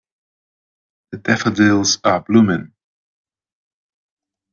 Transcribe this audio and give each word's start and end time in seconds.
The 1.11 1.19
daffodils 1.19 1.99
are 2.03 2.21
blooming. 2.21 2.73